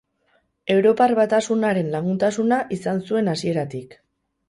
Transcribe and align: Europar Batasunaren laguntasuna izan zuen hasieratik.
Europar 0.75 1.09
Batasunaren 1.19 1.93
laguntasuna 1.99 2.61
izan 2.79 3.07
zuen 3.11 3.35
hasieratik. 3.37 3.99